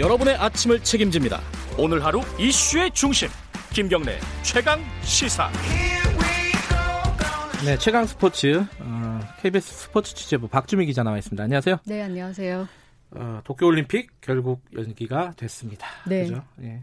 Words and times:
여러분의 0.00 0.34
아침을 0.36 0.82
책임집니다. 0.82 1.40
오늘 1.78 2.02
하루 2.02 2.22
이슈의 2.38 2.90
중심 2.92 3.28
김경래 3.70 4.18
최강 4.42 4.80
시사. 5.02 5.50
네, 7.66 7.76
최강 7.76 8.06
스포츠 8.06 8.64
어, 8.80 9.20
KBS 9.42 9.74
스포츠 9.74 10.14
취재부 10.14 10.48
박주미 10.48 10.86
기자 10.86 11.02
나와 11.02 11.18
있습니다. 11.18 11.44
안녕하세요. 11.44 11.76
네, 11.84 12.00
안녕하세요. 12.00 12.66
어, 13.10 13.40
도쿄올림픽 13.44 14.22
결국 14.22 14.62
연기가 14.74 15.34
됐습니다. 15.36 15.86
네. 16.08 16.22
그죠? 16.22 16.44
예. 16.62 16.82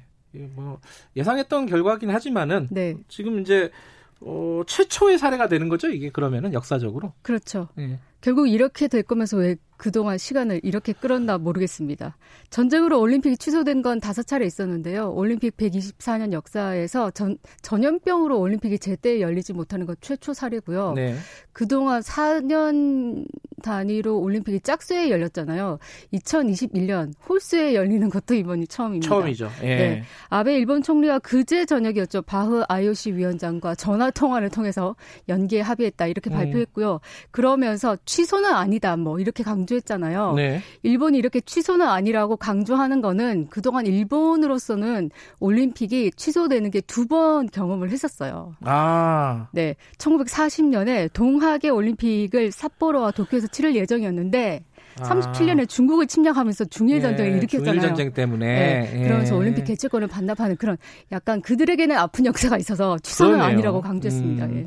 뭐 0.53 0.79
예상했던 1.15 1.65
결과긴 1.65 2.11
하지만은 2.11 2.67
네. 2.69 2.93
지금 3.07 3.39
이제 3.41 3.71
어, 4.21 4.61
최초의 4.67 5.17
사례가 5.17 5.47
되는 5.47 5.69
거죠. 5.69 5.89
이게 5.89 6.11
그러면은 6.11 6.53
역사적으로. 6.53 7.13
그렇죠. 7.23 7.69
예. 7.79 7.97
결국 8.21 8.47
이렇게 8.47 8.87
될 8.87 9.01
거면서 9.01 9.37
왜 9.37 9.55
그동안 9.77 10.17
시간을 10.17 10.59
이렇게 10.63 10.91
끌었나 10.91 11.37
모르겠습니다. 11.37 12.17
전쟁으로 12.49 12.99
올림픽이 12.99 13.37
취소된 13.37 13.83
건 13.83 13.99
다섯 13.99 14.25
차례 14.25 14.45
있었는데요. 14.45 15.11
올림픽 15.11 15.55
124년 15.55 16.33
역사에서 16.33 17.11
전, 17.11 17.37
전염병으로 17.61 18.39
올림픽이 18.39 18.79
제때 18.79 19.21
열리지 19.21 19.53
못하는 19.53 19.85
건 19.85 19.95
최초 20.01 20.33
사례고요. 20.33 20.93
네. 20.93 21.15
그동안 21.53 22.01
4년 22.01 23.27
단위로 23.61 24.19
올림픽이 24.19 24.59
짝수에 24.61 25.09
열렸잖아요. 25.09 25.79
2021년 26.13 27.13
홀수에 27.27 27.75
열리는 27.75 28.09
것도 28.09 28.33
이번이 28.33 28.67
처음입니다. 28.67 29.07
처음이죠. 29.07 29.49
예. 29.61 29.75
네. 29.75 30.03
아베 30.29 30.55
일본 30.55 30.81
총리가 30.81 31.19
그제 31.19 31.65
저녁이었죠. 31.65 32.23
바흐 32.23 32.63
IOC 32.67 33.13
위원장과 33.13 33.75
전화 33.75 34.09
통화를 34.11 34.49
통해서 34.49 34.95
연기에 35.29 35.61
합의했다 35.61 36.07
이렇게 36.07 36.29
음. 36.29 36.33
발표했고요. 36.35 36.99
그러면서 37.31 37.97
취소는 38.05 38.51
아니다 38.51 38.95
뭐 38.95 39.19
이렇게 39.19 39.43
강 39.43 39.66
조했잖아요. 39.67 40.33
네. 40.33 40.61
일본이 40.81 41.17
이렇게 41.19 41.39
취소는 41.41 41.85
아니라고 41.87 42.37
강조하는 42.37 43.01
거는 43.01 43.47
그동안 43.49 43.85
일본으로서는 43.85 45.11
올림픽이 45.39 46.11
취소되는 46.15 46.71
게 46.71 46.81
두 46.81 47.05
번 47.07 47.47
경험을 47.47 47.89
했었어요. 47.91 48.55
아. 48.61 49.47
네. 49.51 49.75
1940년에 49.97 51.11
동하계 51.13 51.69
올림픽을 51.69 52.51
삿포로와 52.51 53.11
도쿄에서 53.11 53.47
치를 53.47 53.75
예정이었는데 53.75 54.63
37년에 54.97 55.67
중국을 55.69 56.07
침략하면서 56.07 56.65
중일 56.65 57.01
전쟁을 57.01 57.33
예, 57.33 57.37
일으켰잖아요. 57.37 57.73
중일 57.73 57.81
전쟁 57.81 58.13
때문에. 58.13 58.45
네, 58.45 58.91
예. 58.95 59.03
그러면서 59.03 59.35
올림픽 59.35 59.65
개최권을 59.65 60.07
반납하는 60.07 60.55
그런 60.57 60.77
약간 61.11 61.41
그들에게는 61.41 61.95
아픈 61.97 62.25
역사가 62.25 62.57
있어서 62.57 62.97
그러네요. 63.17 63.43
아니라고 63.43 63.81
강조했습니다. 63.81 64.45
음. 64.45 64.57
예. 64.57 64.65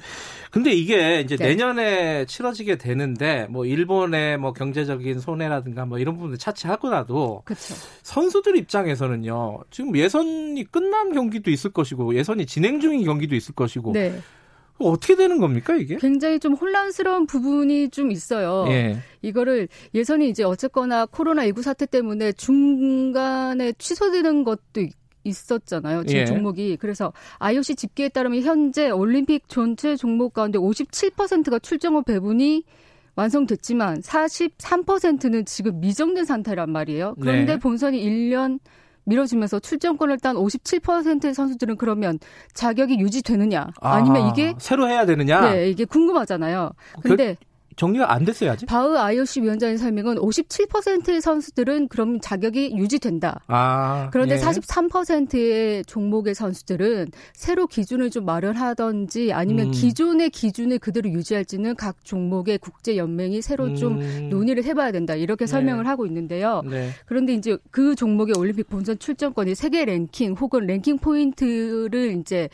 근데 0.50 0.72
이게 0.72 1.20
이제 1.20 1.36
네. 1.36 1.48
내년에 1.48 2.26
치러지게 2.26 2.76
되는데 2.76 3.46
뭐 3.50 3.64
일본의 3.64 4.38
뭐 4.38 4.52
경제적인 4.52 5.20
손해라든가 5.20 5.86
뭐 5.86 5.98
이런 5.98 6.16
부분을 6.16 6.38
차치하고라도 6.38 7.42
그렇죠. 7.44 7.74
선수들 8.02 8.56
입장에서는요. 8.56 9.60
지금 9.70 9.96
예선이 9.96 10.64
끝난 10.70 11.12
경기도 11.12 11.50
있을 11.50 11.70
것이고 11.70 12.14
예선이 12.16 12.46
진행 12.46 12.80
중인 12.80 13.04
경기도 13.04 13.36
있을 13.36 13.54
것이고 13.54 13.92
네. 13.92 14.20
어떻게 14.88 15.16
되는 15.16 15.38
겁니까 15.38 15.74
이게? 15.74 15.96
굉장히 15.96 16.38
좀 16.38 16.54
혼란스러운 16.54 17.26
부분이 17.26 17.90
좀 17.90 18.10
있어요. 18.10 18.64
예. 18.68 18.98
이거를 19.22 19.68
예선이 19.94 20.28
이제 20.28 20.42
어쨌거나 20.44 21.06
코로나 21.06 21.44
19 21.44 21.62
사태 21.62 21.86
때문에 21.86 22.32
중간에 22.32 23.72
취소되는 23.72 24.44
것도 24.44 24.80
있- 24.80 24.94
있었잖아요. 25.24 26.04
지금 26.04 26.20
예. 26.22 26.24
종목이. 26.24 26.76
그래서 26.80 27.12
IOC 27.40 27.74
집계에 27.76 28.08
따르면 28.08 28.40
현재 28.42 28.88
올림픽 28.90 29.48
전체 29.48 29.94
종목 29.96 30.32
가운데 30.32 30.58
57%가 30.58 31.58
출전 31.58 31.94
후 31.94 32.02
배분이 32.02 32.64
완성됐지만 33.16 34.00
43%는 34.00 35.44
지금 35.44 35.80
미정된 35.80 36.24
상태란 36.24 36.70
말이에요. 36.70 37.16
그런데 37.20 37.54
네. 37.54 37.58
본선이 37.58 38.02
1년 38.02 38.60
미뤄지면서 39.10 39.58
출전권을 39.58 40.20
딴 40.20 40.36
57%의 40.36 41.34
선수들은 41.34 41.76
그러면 41.76 42.18
자격이 42.54 42.98
유지되느냐 43.00 43.68
아니면 43.80 44.22
아, 44.22 44.28
이게 44.28 44.54
새로 44.58 44.88
해야 44.88 45.04
되느냐? 45.04 45.50
네, 45.50 45.68
이게 45.68 45.84
궁금하잖아요. 45.84 46.70
근데 47.02 47.36
정리가 47.80 48.12
안 48.12 48.26
아직? 48.50 48.66
바흐 48.66 48.94
IOC 48.94 49.40
위원장의 49.40 49.78
설명은 49.78 50.16
57%의 50.16 51.22
선수들은 51.22 51.88
그럼 51.88 52.20
자격이 52.20 52.76
유지된다. 52.76 53.40
아. 53.46 54.10
그런데 54.12 54.34
예. 54.34 54.38
43%의 54.38 55.84
종목의 55.86 56.34
선수들은 56.34 57.08
새로 57.32 57.66
기준을 57.66 58.10
좀 58.10 58.26
마련하던지 58.26 59.32
아니면 59.32 59.68
음. 59.68 59.70
기존의 59.70 60.28
기준을 60.28 60.78
그대로 60.78 61.08
유지할지는 61.08 61.74
각 61.76 62.04
종목의 62.04 62.58
국제 62.58 62.98
연맹이 62.98 63.40
새로 63.40 63.74
좀 63.74 63.98
음. 64.02 64.28
논의를 64.28 64.62
해봐야 64.64 64.92
된다 64.92 65.14
이렇게 65.14 65.46
네. 65.46 65.50
설명을 65.50 65.86
하고 65.86 66.04
있는데요. 66.04 66.60
네. 66.68 66.90
그런데 67.06 67.32
이제 67.32 67.56
그 67.70 67.94
종목의 67.94 68.34
올림픽 68.36 68.68
본선 68.68 68.98
출전권이 68.98 69.54
세계 69.54 69.86
랭킹 69.86 70.34
혹은 70.34 70.66
랭킹 70.66 70.98
포인트를 70.98 72.18
이제 72.20 72.50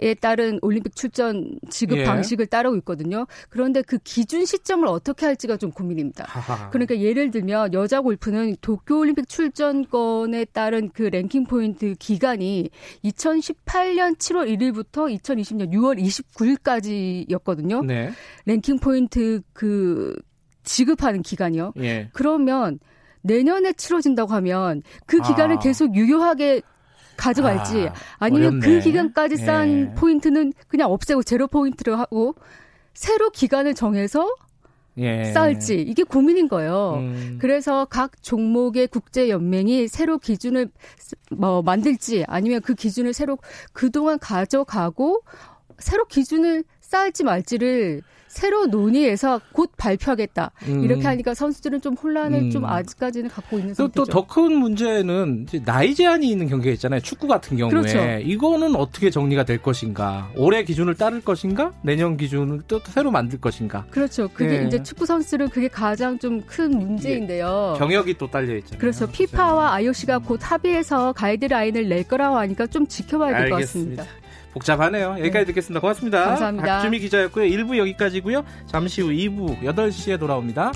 에 0.00 0.14
따른 0.14 0.58
올림픽 0.60 0.96
출전 0.96 1.56
지급 1.70 1.98
예. 1.98 2.04
방식을 2.04 2.46
따르고 2.46 2.76
있거든요. 2.78 3.26
그런데 3.48 3.80
그 3.80 3.98
기준 3.98 4.44
시점을 4.44 4.86
어떻게 4.88 5.24
할지가 5.24 5.56
좀 5.56 5.70
고민입니다. 5.70 6.24
하하. 6.26 6.68
그러니까 6.70 6.98
예를 6.98 7.30
들면 7.30 7.74
여자 7.74 8.00
골프는 8.00 8.56
도쿄 8.60 8.98
올림픽 8.98 9.28
출전권에 9.28 10.46
따른 10.46 10.90
그 10.92 11.02
랭킹 11.02 11.44
포인트 11.44 11.94
기간이 11.94 12.70
2018년 13.04 14.16
7월 14.16 14.48
1일부터 14.48 15.16
2020년 15.16 15.72
6월 15.72 16.02
29일까지였거든요. 16.02 17.86
네. 17.86 18.10
랭킹 18.46 18.80
포인트 18.80 19.42
그 19.52 20.16
지급하는 20.64 21.22
기간이요. 21.22 21.74
예. 21.78 22.08
그러면 22.12 22.80
내년에 23.22 23.72
치러진다고 23.72 24.32
하면 24.34 24.82
그 25.06 25.20
기간을 25.20 25.56
아. 25.56 25.58
계속 25.58 25.94
유효하게 25.94 26.62
가져갈지 27.16 27.88
아, 27.88 27.94
아, 28.18 28.28
니면 28.28 28.60
어렵네. 28.60 28.66
그 28.66 28.80
기간까지 28.80 29.36
쌓은 29.36 29.90
예. 29.90 29.94
포인트는 29.94 30.52
그냥 30.68 30.90
없애고 30.90 31.22
제로 31.22 31.46
포인트를 31.46 31.98
하고 31.98 32.34
새로 32.92 33.30
기간을 33.30 33.74
정해서 33.74 34.26
예. 34.96 35.24
쌓을지 35.32 35.80
이게 35.80 36.04
고민인 36.04 36.48
거예요. 36.48 36.94
음. 36.98 37.38
그래서 37.40 37.84
각 37.86 38.22
종목의 38.22 38.86
국제 38.88 39.28
연맹이 39.28 39.88
새로 39.88 40.18
기준을 40.18 40.70
쓰- 40.98 41.16
뭐 41.32 41.62
만들지 41.62 42.24
아니면 42.28 42.60
그 42.60 42.74
기준을 42.74 43.12
새로 43.12 43.38
그동안 43.72 44.18
가져가고 44.20 45.22
새로 45.78 46.04
기준을 46.06 46.62
쌓을지 46.88 47.24
말지를 47.24 48.02
새로 48.26 48.66
논의해서 48.66 49.40
곧 49.52 49.70
발표하겠다. 49.76 50.50
음. 50.66 50.82
이렇게 50.82 51.02
하니까 51.06 51.34
선수들은 51.34 51.80
좀 51.80 51.94
혼란을 51.94 52.40
음. 52.40 52.50
좀 52.50 52.64
아직까지는 52.64 53.30
갖고 53.30 53.58
있는 53.60 53.74
또 53.74 53.84
상태죠. 53.84 54.04
더큰 54.06 54.56
문제는 54.56 55.46
나이 55.64 55.94
제한이 55.94 56.28
있는 56.28 56.48
경기가 56.48 56.72
있잖아요. 56.72 56.98
축구 57.00 57.28
같은 57.28 57.56
경우에 57.56 57.70
그렇죠. 57.70 57.98
이거는 58.24 58.74
어떻게 58.74 59.10
정리가 59.10 59.44
될 59.44 59.62
것인가? 59.62 60.32
올해 60.34 60.64
기준을 60.64 60.96
따를 60.96 61.20
것인가? 61.20 61.72
내년 61.82 62.16
기준을 62.16 62.62
또 62.66 62.80
새로 62.86 63.12
만들 63.12 63.40
것인가? 63.40 63.86
그렇죠. 63.90 64.26
그게 64.34 64.62
예. 64.62 64.66
이제 64.66 64.82
축구 64.82 65.06
선수들은 65.06 65.50
그게 65.50 65.68
가장 65.68 66.18
좀 66.18 66.42
큰 66.44 66.70
문제인데요. 66.76 67.76
경역이 67.78 68.14
또 68.18 68.28
딸려 68.28 68.56
있잖아요. 68.56 68.80
그래서 68.80 69.06
피파와 69.06 69.74
IOC가 69.74 70.18
곧 70.18 70.40
합의해서 70.42 71.12
가이드라인을 71.12 71.88
낼 71.88 72.02
거라고 72.02 72.36
하니까 72.38 72.66
좀 72.66 72.86
지켜봐야 72.88 73.38
될 73.38 73.50
것. 73.50 73.56
같습니다. 73.60 74.04
복잡하네요. 74.54 75.16
여기까지 75.18 75.46
듣겠습니다. 75.46 75.80
고맙습니다. 75.80 76.24
감사합니다. 76.24 76.66
박주미 76.66 77.00
기자였고요. 77.00 77.44
1부 77.44 77.76
여기까지고요. 77.76 78.44
잠시 78.66 79.02
후 79.02 79.08
2부 79.08 79.60
8시에 79.62 80.18
돌아옵니다. 80.18 80.72